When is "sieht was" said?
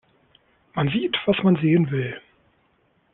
0.89-1.37